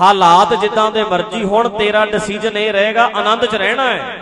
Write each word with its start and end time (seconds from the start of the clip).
ਹਾਲਾਤ 0.00 0.60
ਜਿੱਦਾਂ 0.60 0.90
ਦੇ 0.90 1.04
ਮਰਜ਼ੀ 1.04 1.44
ਹੋਣ, 1.44 1.68
ਤੇਰਾ 1.68 2.06
ਡਿਸੀਜਨ 2.06 2.56
ਇਹ 2.56 2.72
ਰਹੇਗਾ, 2.72 3.10
ਆਨੰਦ 3.14 3.44
'ਚ 3.44 3.54
ਰਹਿਣਾ 3.54 3.84
ਹੈ। 3.94 4.18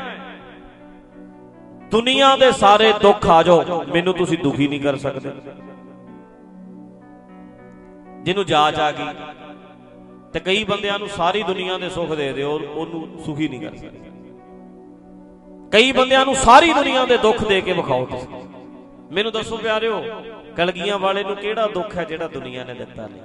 ਦੁਨੀਆ 1.91 2.37
ਦੇ 2.37 2.53
ਸਾਰੇ 2.53 2.93
ਦੁੱਖ 2.93 3.29
ਆ 3.29 3.43
ਜਾਓ, 3.43 3.85
ਮੈਨੂੰ 3.85 4.15
ਤੁਸੀਂ 4.15 4.39
ਦੁਖੀ 4.39 4.69
ਨਹੀਂ 4.69 4.81
ਕਰ 4.81 4.97
ਸਕਦੇ। 4.97 5.31
ਜਿਹਨੂੰ 8.23 8.47
ਜਾਚ 8.47 8.75
ਆ 8.75 8.93
ਗਈ, 8.93 9.05
ਤੇ 10.33 10.41
ਕਈ 10.41 10.65
ਬੰਦਿਆਂ 10.65 10.99
ਨੂੰ 10.99 11.09
ਸਾਰੀ 11.09 11.43
ਦੁਨੀਆ 11.43 11.79
ਦੇ 11.79 11.91
ਸੁੱਖ 11.91 12.13
ਦੇ 12.13 12.33
ਦਿਓ, 12.33 12.59
ਉਹਨੂੰ 12.59 13.23
ਸੁਖੀ 13.27 13.49
ਨਹੀਂ 13.49 13.61
ਕਰ 13.61 13.77
ਸਕਦੇ। 13.77 14.11
ਕਈ 15.73 15.93
ਬੰਦਿਆਂ 15.93 16.25
ਨੂੰ 16.25 16.35
ਸਾਰੀ 16.35 16.73
ਦੁਨੀਆ 16.73 17.05
ਦੇ 17.05 17.17
ਦੁੱਖ 17.19 17.45
ਦੇ 17.45 17.61
ਕੇ 17.61 17.73
ਵਿਖਾਓ 17.73 18.05
ਤੁਸੀਂ। 18.05 18.29
ਮੈਨੂੰ 19.13 19.33
ਦੱਸੋ 19.33 19.57
ਪਿਆਰਿਓ, 19.57 20.05
ਕਲਗੀਆਂ 20.57 20.99
ਵਾਲੇ 20.99 21.25
ਨੂੰ 21.25 21.37
ਕਿਹੜਾ 21.37 21.67
ਦੁੱਖ 21.67 21.97
ਹੈ 21.97 22.05
ਜਿਹੜਾ 22.05 22.29
ਦੁਨੀਆ 22.29 22.65
ਨੇ 22.65 22.75
ਦਿੱਤਾ 22.75 23.07
ਨਹੀਂ? 23.07 23.23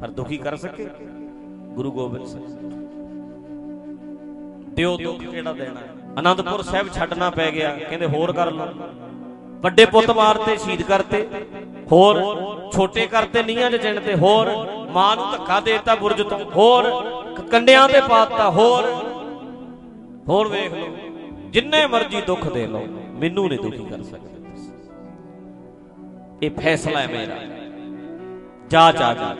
ਪਰ 0.00 0.08
ਦੁਖੀ 0.08 0.36
ਕਰ 0.36 0.56
ਸਕੇ? 0.56 0.88
ਗੁਰੂ 1.70 1.90
ਗੋਬਿੰਦ 1.92 2.26
ਸਿੰਘ। 2.26 2.44
ਦਿਓ 4.74 4.96
ਦੁੱਖ 4.96 5.22
ਕਿਹੜਾ 5.22 5.52
ਦੇਣਾ? 5.52 5.80
ਆਨੰਦਪੁਰ 6.18 6.62
ਸਾਹਿਬ 6.62 6.88
ਛੱਡਣਾ 6.88 7.30
ਪੈ 7.30 7.50
ਗਿਆ, 7.50 7.70
ਕਹਿੰਦੇ 7.80 8.06
ਹੋਰ 8.06 8.32
ਕਰ 8.32 8.50
ਲਓ। 8.50 8.66
ਵੱਡੇ 9.62 9.84
ਪੁੱਤ 9.84 10.10
ਮਾਰਤੇ 10.10 10.56
ਸ਼ਹੀਦ 10.56 10.82
ਕਰਤੇ। 10.82 11.26
ਹੋਰ 11.92 12.20
ਛੋਟੇ 12.72 13.06
ਕਰਤੇ, 13.06 13.42
ਨੀਹਾਂ 13.42 13.70
'ਚ 13.70 13.76
ਚਿਣਤੇ 13.76 14.14
ਹੋਰ 14.14 14.50
ਮਾਂ 14.90 15.14
ਨੂੰ 15.16 15.30
ਧੱਕਾ 15.32 15.60
ਦੇਤਾ 15.60 15.94
ਬੁਰਜ 15.94 16.22
ਤੋਂ। 16.22 16.38
ਹੋਰ 16.50 16.90
ਕੰਡਿਆਂ 17.50 17.88
ਤੇ 17.88 18.00
ਪਾਤਾ 18.00 18.50
ਹੋਰ 18.50 18.88
ਹੋਰ 20.28 20.48
ਵੇਖ 20.48 20.74
ਲਓ, 20.74 20.88
ਜਿੰਨੇ 21.50 21.86
ਮਰਜ਼ੀ 21.86 22.20
ਦੁੱਖ 22.20 22.48
ਦੇ 22.52 22.66
ਲਓ, 22.66 22.84
ਮੈਨੂੰ 23.12 23.48
ਨਹੀਂ 23.48 23.58
ਦੁਖੀ 23.58 23.84
ਕਰ 23.84 24.02
ਸਕਦੇ 24.02 24.40
ਤੁਸੀਂ। 24.40 24.72
ਇਹ 26.42 26.50
ਫੈਸਲਾ 26.60 27.00
ਹੈ 27.00 27.06
ਮੇਰਾ। 27.08 27.36
ਜਾ 28.70 28.92
ਜਾ 28.92 29.12
ਜਾ। 29.14 29.36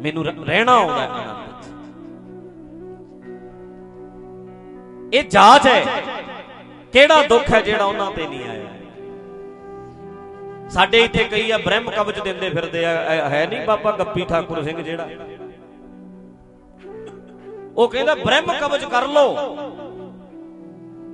ਮੈਨੂੰ 0.00 0.24
ਰਹਿਣਾ 0.24 0.72
ਆਉਂਦਾ 0.72 1.00
ਹੈ। 1.00 1.06
ਆਨੰਦ 1.08 1.62
ਚ 5.10 5.14
ਇਹ 5.14 5.24
ਜਾਚ 5.24 5.66
ਹੈ। 5.66 5.84
ਕਿਹੜਾ 6.92 7.22
ਦੁੱਖ 7.22 7.52
ਹੈ 7.52 7.60
ਜਿਹੜਾ 7.60 7.84
ਉਹਨਾਂ 7.84 8.10
ਤੇ 8.10 8.26
ਨਹੀਂ 8.28 8.48
ਆਇਆ? 8.48 8.66
ਸਾਡੇ 10.70 11.00
ਇੱਥੇ 11.00 11.24
ਕਈ 11.24 11.50
ਆ 11.50 11.58
ਬ੍ਰਹਮ 11.58 11.90
ਕਵਚ 11.90 12.20
ਦਿੰਦੇ 12.20 12.50
ਫਿਰਦੇ 12.50 12.84
ਆ। 12.84 13.28
ਹੈ 13.28 13.46
ਨਹੀਂ 13.46 13.66
ਬਾਬਾ 13.66 13.92
ਗੱਪੀ 13.92 14.24
ਠਾਕੁਰ 14.24 14.62
ਸਿੰਘ 14.62 14.82
ਜਿਹੜਾ? 14.82 15.08
ਉਹ 17.76 17.88
ਕਹਿੰਦਾ 17.88 18.14
ਬ੍ਰਹਮ 18.14 18.52
ਕਵਚ 18.60 18.84
ਕਰ 18.84 19.06
ਲੋ 19.06 19.26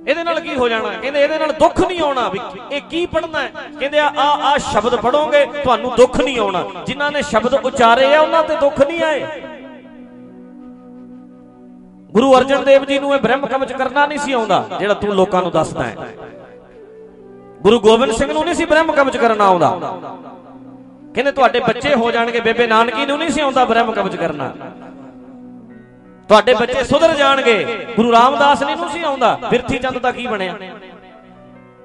ਇਹਦੇ 0.07 0.23
ਨਾਲ 0.23 0.39
ਕੀ 0.39 0.55
ਹੋ 0.55 0.67
ਜਾਣਾ? 0.69 0.89
ਕਹਿੰਦੇ 0.91 1.21
ਇਹਦੇ 1.21 1.37
ਨਾਲ 1.39 1.51
ਦੁੱਖ 1.59 1.79
ਨਹੀਂ 1.81 1.99
ਆਉਣਾ 2.01 2.27
ਵੀ 2.29 2.39
ਇਹ 2.71 2.81
ਕੀ 2.89 3.05
ਪੜਨਾ 3.05 3.39
ਹੈ? 3.39 3.51
ਕਹਿੰਦੇ 3.79 3.99
ਆ 3.99 4.11
ਆ 4.17 4.57
ਸ਼ਬਦ 4.61 4.95
ਪੜੋਗੇ 4.95 5.45
ਤੁਹਾਨੂੰ 5.53 5.91
ਦੁੱਖ 5.97 6.19
ਨਹੀਂ 6.21 6.39
ਆਉਣਾ। 6.39 6.63
ਜਿਨ੍ਹਾਂ 6.87 7.11
ਨੇ 7.11 7.21
ਸ਼ਬਦ 7.21 7.53
ਉਚਾਰੇ 7.55 8.13
ਆ, 8.15 8.19
ਉਹਨਾਂ 8.21 8.43
ਤੇ 8.43 8.55
ਦੁੱਖ 8.55 8.81
ਨਹੀਂ 8.81 9.01
ਆਏ। 9.03 9.25
ਗੁਰੂ 12.09 12.35
ਅਰਜਨ 12.37 12.63
ਦੇਵ 12.63 12.85
ਜੀ 12.85 12.99
ਨੂੰ 12.99 13.13
ਇਹ 13.15 13.19
ਬ੍ਰਹਮ 13.19 13.45
ਕਵਚ 13.47 13.73
ਕਰਨਾ 13.73 14.05
ਨਹੀਂ 14.05 14.19
ਸੀ 14.19 14.31
ਆਉਂਦਾ, 14.31 14.63
ਜਿਹੜਾ 14.79 14.93
ਤੂੰ 14.93 15.15
ਲੋਕਾਂ 15.15 15.41
ਨੂੰ 15.41 15.51
ਦੱਸਦਾ 15.51 15.83
ਹੈ। 15.83 15.95
ਗੁਰੂ 17.61 17.79
ਗੋਬਿੰਦ 17.79 18.11
ਸਿੰਘ 18.11 18.31
ਨੂੰ 18.33 18.43
ਨਹੀਂ 18.45 18.55
ਸੀ 18.55 18.65
ਬ੍ਰਹਮ 18.65 18.91
ਕਵਚ 18.91 19.17
ਕਰਨਾ 19.17 19.45
ਆਉਂਦਾ। 19.45 19.69
ਕਹਿੰਦੇ 21.15 21.31
ਤੁਹਾਡੇ 21.31 21.59
ਬੱਚੇ 21.59 21.93
ਹੋ 21.95 22.11
ਜਾਣਗੇ, 22.11 22.39
ਬੇਬੇ 22.39 22.67
ਨਾਨਕੀ 22.67 23.05
ਨੂੰ 23.05 23.17
ਨਹੀਂ 23.17 23.29
ਸੀ 23.29 23.41
ਆਉਂਦਾ 23.41 23.65
ਬ੍ਰਹਮ 23.65 23.91
ਕਵਚ 23.91 24.15
ਕਰਨਾ। 24.15 24.53
ਤੁਹਾਡੇ 26.29 26.53
ਬੱਚੇ 26.53 26.83
ਸੁਧਰ 26.83 27.13
ਜਾਣਗੇ। 27.15 27.63
ਗੁਰੂ 27.95 28.11
ਰਾਮਦਾਸ 28.11 28.63
ਨੇ 28.63 28.75
ਨੂੰ 28.75 28.89
ਸੀ 28.89 29.03
ਆਉਂਦਾ। 29.03 29.37
ਬਿਰਥੀ 29.49 29.79
ਚੰਦ 29.79 29.97
ਦਾ 29.97 30.11
ਕੀ 30.11 30.27
ਬਣਿਆ? 30.27 30.55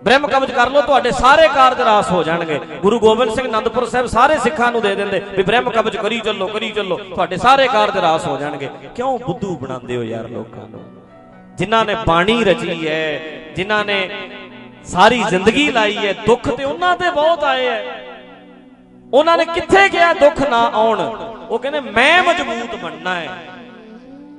ਬ੍ਰਹਮ 0.04 0.26
ਕਵਚ 0.26 0.50
ਕਰ 0.50 0.70
ਲੋ 0.70 0.80
ਤੁਹਾਡੇ 0.80 1.10
ਸਾਰੇ 1.10 1.48
ਕਾਰਜ 1.48 1.80
ਰਾਸ 1.80 2.10
ਹੋ 2.10 2.22
ਜਾਣਗੇ। 2.22 2.60
ਗੁਰੂ 2.82 3.00
ਗੋਬਿੰਦ 3.00 3.34
ਸਿੰਘ 3.34 3.48
ਅਨੰਦਪੁਰ 3.48 3.86
ਸਾਹਿਬ 3.86 4.06
ਸਾਰੇ 4.06 4.38
ਸਿੱਖਾਂ 4.38 4.72
ਨੂੰ 4.72 4.80
ਦੇ 4.80 4.94
ਦਿੰਦੇ। 4.94 5.22
ਵੀ 5.36 5.42
ਬ੍ਰਹਮ 5.42 5.70
ਕਵਚ 5.70 5.96
ਕਰੀ 5.96 6.20
ਚੱਲੋ 6.20 6.46
ਕਰੀ 6.46 6.70
ਚੱਲੋ, 6.70 6.96
ਤੁਹਾਡੇ 6.96 7.36
ਸਾਰੇ 7.36 7.68
ਕਾਰਜ 7.68 7.98
ਰਾਸ 7.98 8.26
ਹੋ 8.26 8.36
ਜਾਣਗੇ। 8.36 8.68
ਕਿਉਂ 8.94 9.18
ਬੁੱਧੂ 9.18 9.56
ਬਣਾਉਂਦੇ 9.56 9.96
ਹੋ 9.96 10.02
ਯਾਰ 10.02 10.28
ਲੋਕਾਂ 10.28 10.68
ਨੂੰ? 10.68 10.84
ਜਿਨ੍ਹਾਂ 11.56 11.84
ਨੇ 11.84 11.96
ਬਾਣੀ 12.06 12.44
ਰਚੀ 12.44 12.88
ਹੈ, 12.88 13.20
ਜਿਨ੍ਹਾਂ 13.56 13.84
ਨੇ 13.84 14.28
ਸਾਰੀ 14.84 15.22
ਜ਼ਿੰਦਗੀ 15.22 15.72
ਲਾਈ 15.72 15.96
ਹੈ, 15.96 16.12
ਦੁੱਖ 16.12 16.48
ਤੇ 16.50 16.64
ਉਹਨਾਂ 16.64 16.96
ਤੇ 16.96 17.10
ਬਹੁਤ 17.10 17.44
ਆਏ 17.44 17.66
ਹੈ। 17.66 18.06
ਉਹਨਾਂ 19.14 19.36
ਨੇ 19.36 19.44
ਕਿੱਥੇ 19.44 19.88
ਗਿਆ 19.88 20.12
ਦੁੱਖ 20.12 20.48
ਨਾ 20.48 20.70
ਆਉਣ? 20.74 21.00
ਉਹ 21.50 21.58
ਕਹਿੰਦੇ, 21.58 21.80
ਮੈਂ 21.80 22.22
ਮਜ਼ਬੂਤ 22.22 22.74
ਬਣਨਾ 22.74 23.14
ਹੈ। 23.14 23.59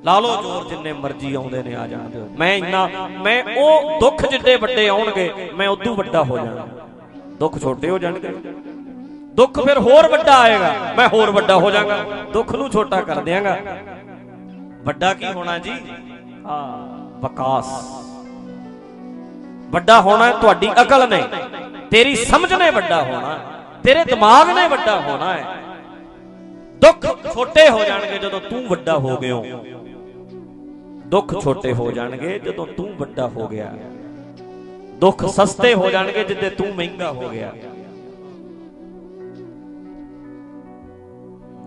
ਲਾ 0.06 0.20
ਲੋ 0.20 0.42
ਜੋਰ 0.42 0.70
ਜਿੰਨੇ 0.70 0.94
ਮਰਜ਼ੀ 0.94 1.34
ਆਉਂਦੇ 1.34 1.64
ਨੇ, 1.64 1.76
ਆ 1.76 1.88
ਜਾਣ 1.88 2.10
ਦਿਓ। 2.10 2.28
ਮੈਂ 2.40 2.54
ਇੰਨਾ, 2.56 2.90
ਮੈਂ 3.22 3.44
ਉਹ 3.58 4.00
ਦੁੱਖ 4.00 4.26
ਜਿੱਡੇ 4.30 4.56
ਵੱਡੇ 4.56 4.88
ਆਉਣਗੇ, 4.88 5.52
ਮੈਂ 5.56 5.68
ਉਦੋਂ 5.68 5.96
ਵੱਡਾ 5.96 6.24
ਹੋ 6.24 6.38
ਜਾਣਾ। 6.38 6.68
ਦੁੱਖ 7.40 7.62
ਛੋਟੇ 7.62 7.90
ਹੋ 7.90 7.98
ਜਾਣਗੇ। 7.98 8.30
ਦੁੱਖ 9.36 9.60
ਫਿਰ 9.60 9.78
ਹੋਰ 9.78 10.08
ਵੱਡਾ 10.08 10.38
ਆਏਗਾ, 10.40 10.74
ਮੈਂ 10.98 11.08
ਹੋਰ 11.08 11.32
ਵੱਡਾ 11.32 11.56
ਹੋ 11.56 11.72
ਜਾਵਾਂਗਾ 11.72 12.04
ਦੁੱਖ 12.34 12.56
ਨੂੰ 12.56 12.70
ਛੋਟਾ 12.72 13.02
ਕਰ 13.02 13.20
ਦਿਆਂਗਾ। 13.20 13.58
ਵੱਡਾ 14.84 15.14
ਕੀ 15.14 15.26
ਹੋਣਾ 15.26 15.58
ਜੀ? 15.58 15.74
ਹਾਂ, 16.46 16.78
ਵਿਕਾਸ। 17.20 17.70
ਵੱਡਾ 19.72 20.02
ਹੋਣਾ 20.02 20.32
ਤੁਹਾਡੀ 20.32 20.70
ਅਕਲ 20.82 21.10
ਨੇ। 21.10 21.24
ਤੇਰੀ 21.92 22.16
ਸਮਝ 22.16 22.54
ਨੇ 22.54 22.70
ਵੱਡਾ 22.70 23.02
ਹੋਣਾ। 23.02 23.40
ਤੇਰੇ 23.84 24.06
ਦਿਮਾਗ 24.06 24.50
ਨੇ 24.50 24.68
ਵੱਡਾ 24.68 25.00
ਹੋਣਾ 25.00 25.34
ਹੈ। 25.34 25.46
ਦੁੱਖ 26.82 27.34
ਛੋਟੇ 27.34 27.70
ਹੋ 27.70 27.84
ਜਾਣਗੇ 27.84 28.18
ਜਦੋਂ 28.18 28.42
ਤੂੰ 28.42 28.68
ਵੱਡਾ 28.68 28.98
ਹੋ 28.98 29.18
ਗਿਓ 29.18 29.44
ਦੁੱਖ 31.12 31.34
ਛੋਟੇ 31.44 31.74
ਹੋ 31.74 31.92
ਜਾਣਗੇ 31.92 32.40
ਜਦੋਂ 32.40 32.66
ਤੂੰ 32.68 32.92
ਵੱਡਾ 32.98 33.28
ਹੋ 33.28 33.48
ਗਿਆ। 33.48 33.74
ਦੁੱਖ 35.00 35.26
ਸਸਤੇ 35.26 35.74
ਹੋ 35.74 35.90
ਜਾਣਗੇ 35.90 36.24
ਜਿੱਦੇ 36.24 36.50
ਤੂੰ 36.50 36.68
ਮਹਿੰਗਾ 36.76 37.12
ਹੋ 37.12 37.30
ਗਿਆ। 37.30 37.52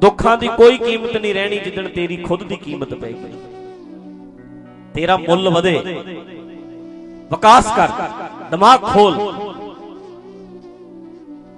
ਦੁੱਖਾਂ 0.00 0.36
ਦੀ 0.38 0.48
ਕੋਈ 0.48 0.78
ਕੀਮਤ 0.78 1.16
ਨਹੀਂ 1.16 1.34
ਰਹਿਣੀ 1.34 1.58
ਜਿੱਦਣ 1.58 1.88
ਤੇਰੀ 1.88 2.16
ਖੁਦ 2.16 2.42
ਦੀ 2.42 2.56
ਕੀਮਤ 2.56 2.94
ਪੈਗੀ 2.94 3.32
ਤੇਰਾ 4.94 5.16
ਮੁੱਲ 5.16 5.48
ਵਧੇ। 5.48 5.76
ਵਿਕਾਸ 7.30 7.72
ਕਰ। 7.76 7.88
ਦਿਮਾਗ 8.50 8.80
ਖੋਲ। 8.82 9.18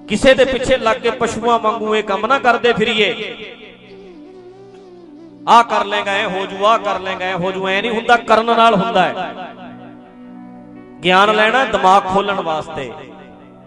ਕਿਸੇ 0.09 0.35
ਦੇ 0.35 0.45
ਪਿੱਛੇ 0.45 0.77
ਲੱਗ 0.77 0.97
ਕੇ 0.97 1.11
ਪਸ਼ੂਆਂ 1.11 1.59
ਵਾਂਗੂ 1.59 1.95
ਇਹ 1.97 2.03
ਕੰਮ 2.03 2.27
ਨਾ 2.27 2.39
ਕਰਦੇ 2.39 2.73
ਫਿਰੀਏ। 2.73 3.13
ਆ 5.49 5.63
ਕਰ 5.63 5.85
ਲੈਗਾ 5.85 6.13
ਐ 6.13 6.27
ਹੋ 6.27 6.47
ਜੂ 6.47 6.65
ਆ 6.67 6.79
ਕਰ 6.79 7.01
ਲੈਗਾ 7.01 7.25
ਐ 7.25 7.35
ਹੋ 7.35 7.53
ਜੂ 7.53 7.69
ਐ 7.69 7.81
ਨਹੀਂ 7.81 7.91
ਹੁੰਦਾ 7.91 8.17
ਕਰਨ 8.17 8.47
ਨਾਲ 8.47 8.75
ਹੁੰਦਾ 8.75 9.03
ਹੈ। 9.03 9.35
ਗਿਆਨ 11.05 11.35
ਲੈਣਾ 11.37 11.65
ਦਿਮਾਗ 11.65 12.03
ਖੋਲਣ 12.03 12.41
ਵਾਸਤੇ। 12.41 12.93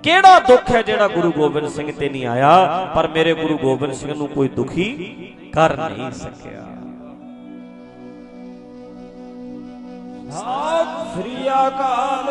ਕਿਹੜਾ 0.03 0.39
ਦੁੱਖ 0.39 0.71
ਹੈ 0.71 0.81
ਜਿਹੜਾ 0.81 1.07
ਗੁਰੂ 1.07 1.31
ਗੋਬਿੰਦ 1.31 1.67
ਸਿੰਘ 1.67 1.91
ਤੇ 1.91 2.09
ਨਹੀਂ 2.09 2.25
ਆਇਆ 2.27 2.91
ਪਰ 2.95 3.07
ਮੇਰੇ 3.07 3.33
ਗੁਰੂ 3.33 3.57
ਗੋਬਿੰਦ 3.57 3.93
ਸਿੰਘ 3.93 4.13
ਨੂੰ 4.13 4.27
ਕੋਈ 4.27 4.47
ਦੁਖੀ 4.47 4.93
ਕਰ 5.53 5.75
ਨਹੀਂ 5.77 6.11
ਸਕਿਆ। 6.11 6.65
ਸਤਿ 10.31 11.21
ਸ੍ਰੀ 11.21 11.49
ਅਕਾਲ। 11.67 12.25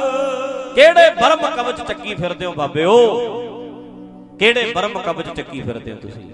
ਕਿਹੜੇ 0.74 1.10
ਬਰਮ 1.10 1.50
ਕਵਚ 1.56 1.80
ਚੱਕੀ 1.88 2.14
ਫਿਰਦੇ 2.14 2.46
ਹੋ 2.46 2.52
ਬਾਬਿਓ? 2.52 2.96
ਕਿਹੜੇ 4.38 4.72
ਬਰਮ 4.74 4.98
ਕਵਚ 4.98 5.28
ਚੱਕੀ 5.36 5.62
ਫਿਰਦੇ 5.62 5.92
ਹੋ 5.92 5.96
ਤੁਸੀਂ? 5.96 6.30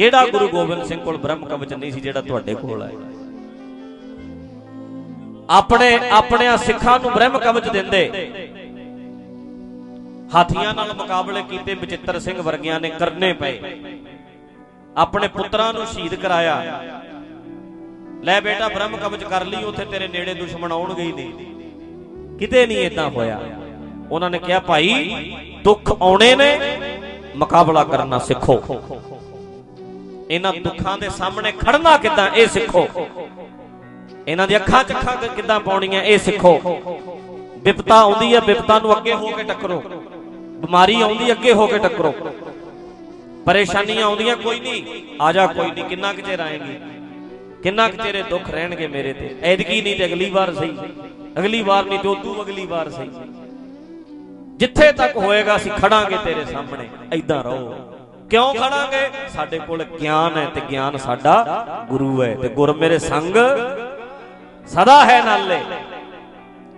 ਕਿਹੜਾ 0.00 0.26
ਗੁਰੂ 0.26 0.46
ਗੋਬਿੰਦ 0.48 0.84
ਸਿੰਘ 0.84 1.00
ਕੋਲ 1.00 1.16
ਬ੍ਰਹਮ 1.16 1.44
ਕਵਚ 1.46 1.72
ਨਹੀਂ 1.74 1.90
ਸੀ 1.92 2.00
ਜਿਹੜਾ 2.00 2.20
ਤੁਹਾਡੇ 2.20 2.54
ਕੋਲ 2.54 2.82
ਹੈ 2.82 2.92
ਆਪਣੇ, 5.50 5.88
ਆਪਣਿਆਂ 6.10 6.56
ਸਿੱਖਾਂ 6.56 6.98
ਨੂੰ 7.00 7.10
ਬ੍ਰਹਮ 7.12 7.38
ਕਵਚ 7.38 7.68
ਦਿੰਦੇ। 7.68 8.02
ਹਾਥੀਆਂ 10.34 10.72
ਨਾਲ 10.74 10.94
ਮੁਕਾਬਲੇ 10.94 11.42
ਕੀਤੇ 11.42 11.74
ਬਚਿੱਤਰ 11.74 12.18
ਸਿੰਘ 12.18 12.40
ਵਰਗਿਆਂ 12.42 12.80
ਨੇ 12.80 12.90
ਕਰਨੇ 12.90 13.32
ਪਏ। 13.32 13.60
ਆਪਣੇ 14.96 15.28
ਪੁੱਤਰਾਂ 15.28 15.72
ਨੂੰ 15.72 15.86
ਸ਼ਹੀਦ 15.86 16.14
ਕਰਾਇਆ। 16.14 16.56
ਲੈ 18.24 18.40
ਬੇਟਾ, 18.40 18.68
ਬ੍ਰਹਮ 18.68 18.96
ਕਵਚ 18.96 19.24
ਕਰ 19.24 19.44
ਲਈ, 19.44 19.62
ਉੱਥੇ 19.64 19.84
ਤੇਰੇ 19.84 20.08
ਨੇੜੇ 20.08 20.34
ਦੁਸ਼ਮਣ 20.34 20.72
ਆਉਣਗੇ 20.72 21.02
ਹੀ 21.02 21.12
ਨਹੀਂ। 21.12 21.32
ਕਿਤੇ 22.38 22.66
ਨਹੀਂ 22.66 22.78
ਇਦਾਂ 22.78 23.10
ਹੋਇਆ। 23.10 23.40
ਉਹਨਾਂ 24.10 24.30
ਨੇ 24.30 24.38
ਕਿਹਾ, 24.38 24.60
ਭਾਈ, 24.60 25.36
ਦੁੱਖ 25.64 25.92
ਆਉਣੇ 26.02 26.34
ਨੇ, 26.36 26.50
ਮੁਕਾਬਲਾ 27.36 27.84
ਕਰਨਾ 27.84 28.18
ਸਿੱਖੋ। 28.18 28.62
ਇਹਨਾਂ 30.30 30.52
ਦੁੱਖਾਂ 30.52 30.98
ਦੇ 30.98 31.08
ਸਾਹਮਣੇ 31.08 31.52
ਖੜਨਾ 31.52 31.96
ਕਿੱਦਾਂ? 31.96 32.30
ਇਹ 32.30 32.46
ਸਿੱਖੋ। 32.46 32.88
ਇਹਨਾਂ 34.28 34.46
ਦੀ 34.46 34.56
ਅੱਖਾਂ 34.56 34.84
'ਚ 34.84 34.90
ਅੱਖਾਂ 34.90 35.28
ਕਿੱਦਾਂ 35.28 35.60
ਪਾਉਣੀਆਂ? 35.60 36.02
ਇਹ 36.02 36.18
ਸਿੱਖੋ। 36.18 36.60
ਵਿਪਤਾ 37.56 38.00
ਆਉਂਦੀ 38.00 38.34
ਹੈ 38.34 38.40
ਵਿਪਤਾ 38.40 38.78
ਨੂੰ 38.78 38.98
ਅੱਗੇ 38.98 39.14
ਹੋ 39.14 39.28
ਕੇ 39.28 39.42
ਟੱਕਰੋ। 39.42 39.82
ਬਿਮਾਰੀ 40.38 41.00
ਆਉਂਦੀ, 41.00 41.32
ਅੱਗੇ 41.32 41.52
ਹੋ 41.52 41.66
ਕੇ 41.66 41.78
ਟੱਕਰੋ। 41.78 42.14
ਪਰੇਸ਼ਾਨੀਆਂ 43.46 44.06
ਆਉਂਦੀਆਂ, 44.06 44.36
ਕੋਈ 44.36 44.60
ਨਹੀਂ। 44.60 45.02
ਆ 45.22 45.32
ਜਾ, 45.32 45.46
ਕੋਈ 45.46 45.70
ਨਹੀਂ। 45.70 45.84
ਕਿੰਨਾ 45.84 46.12
ਕੁ 46.12 46.20
ਚਿਰ 46.20 46.40
ਆਏਗੀ? 46.40 46.80
ਕਿੰਨਾ 47.62 47.88
ਕੁ 47.88 48.02
ਚਿਰੇ 48.02 48.22
ਦੁੱਖ 48.22 48.50
ਰਹਿਣਗੇ 48.50 48.86
ਮੇਰੇ 48.86 49.12
ਤੇ? 49.12 49.36
ਐਦਕੀ 49.42 49.82
ਨਹੀਂ 49.82 49.96
ਤੇ 49.96 50.04
ਅਗਲੀ 50.04 50.30
ਵਾਰ 50.30 50.54
ਸਹੀ। 50.54 50.78
ਅਗਲੀ 51.38 51.62
ਵਾਰ 51.62 51.84
ਨਹੀਂ 51.84 51.98
ਤੇ 51.98 52.08
ਉਦੋਂ 52.08 52.44
ਅਗਲੀ 52.44 52.66
ਵਾਰ 52.66 52.90
ਸਹੀ। 52.90 53.10
ਜਿੱਥੇ 54.56 54.92
ਤੱਕ 54.92 55.16
ਹੋਏਗਾ, 55.16 55.56
ਅਸੀਂ 55.56 55.72
ਖੜਾਂਗੇ 55.72 56.16
ਤੇਰੇ 56.24 56.44
ਸਾਹਮਣੇ। 56.44 56.88
ਐਦਾਂ 57.12 57.44
ਰਹੋ। 57.44 57.89
ਕਿਉਂ 58.30 58.54
ਖੜਾਂਗੇ? 58.54 59.28
ਸਾਡੇ 59.28 59.58
ਕੋਲ 59.58 59.84
ਗਿਆਨ 59.84 60.36
ਹੈ 60.36 60.46
ਤੇ 60.46 60.60
ਗਿਆਨ 60.70 60.96
ਸਾਡਾ 60.96 61.66
ਗੁਰੂ 61.88 62.22
ਹੈ 62.22 62.34
ਤੇ 62.34 62.48
ਗੁਰ 62.48 62.72
ਮੇਰੇ 62.76 62.98
ਸੰਗ 62.98 63.36
ਸਦਾ 64.66 65.04
ਹੈ 65.04 65.24
ਨਾਲੇ 65.24 65.60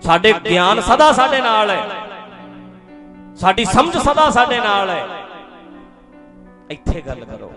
ਸਾਡੇ 0.03 0.33
ਗਿਆਨ 0.51 0.81
ਸਦਾ 0.81 1.13
ਸਾਡੇ 1.13 1.41
ਨਾਲ 1.41 1.71
ਹੈ। 1.71 1.83
ਸਾਡੀ 3.37 3.65
ਸਮਝ 3.65 3.97
ਸਦਾ 3.97 4.31
ਸਾਡੇ 4.31 4.59
ਨਾਲ 4.59 4.91
ਹੈ। 4.91 5.07
ਇੱਥੇ 6.71 7.01
ਗੱਲ 7.01 7.25
ਕਰੋ। 7.25 7.53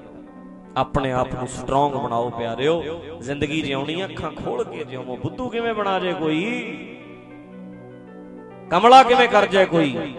ਆਪਣੇ 0.78 1.12
ਆਪ 1.12 1.34
ਨੂੰ 1.34 1.48
ਸਟਰੋਂਗ 1.48 1.94
ਬਣਾਓ 1.94 2.30
ਪਿਆਰਿਓ। 2.30 3.02
ਜ਼ਿੰਦਗੀ 3.22 3.62
ਜਿਉਣੀ 3.62 4.02
ਆ, 4.02 4.06
ਅੱਖਾਂ 4.06 4.32
ਖੋਲ 4.32 4.64
ਕੇ 4.64 4.84
ਜਿਉਵੋ 4.84 5.18
ਬੁੱਧੂ 5.18 5.50
ਕਿਵੇਂ 5.50 5.74
ਬਣਾ 5.74 6.00
ਜੇ 6.00 6.14
ਕੋਈ? 6.14 6.44
ਕਮਲਾ 8.72 9.04
ਕਿਵੇਂ 9.04 9.28
ਕਰ 9.30 9.46
ਜਾਏ 9.46 9.66
ਕੋਈ? 9.66 10.16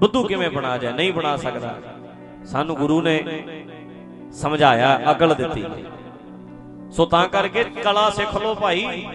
ਬੁੱਧੂ 0.00 0.24
ਕਿਵੇਂ 0.24 0.50
ਬਣਾ 0.50 0.78
ਜਾਏ 0.78 0.92
ਨਹੀਂ 0.92 1.12
ਬਣਾ 1.12 1.36
ਸਕਦਾ। 1.36 1.78
ਸਾਨੂੰ 2.46 2.76
ਗੁਰੂ 2.76 3.00
ਨੇ 3.02 3.22
ਸਮਝਾਇਆ, 4.32 5.00
ਅਕਲ 5.10 5.34
ਦਿੱਤੀ। 5.34 5.64
ਸੋ 6.90 7.04
ਤਾਂ 7.06 7.28
ਕਰਕੇ 7.28 7.64
ਕਲਾ 7.64 8.10
ਸਿੱਖ 8.10 8.36
ਲਓ 8.36 8.54
ਭਾਈ। 8.54 9.06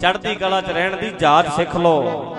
ਚੜ੍ਹਦੀ 0.00 0.34
ਕਲਾ 0.34 0.60
'ਚ 0.60 0.70
ਰਹਿਣ 0.70 0.96
ਦੀ 0.96 1.10
ਜਾਚ 1.10 1.48
ਸਿੱਖ 1.48 1.76
ਲਓ। 1.76 2.34